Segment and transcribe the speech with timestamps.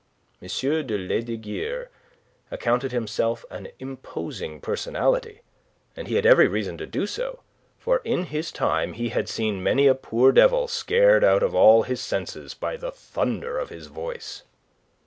[0.41, 0.47] M.
[0.47, 1.89] de Lesdiguieres
[2.49, 5.41] accounted himself an imposing personality,
[5.95, 7.41] and he had every reason to do so,
[7.77, 11.83] for in his time he had seen many a poor devil scared out of all
[11.83, 14.41] his senses by the thunder of his voice.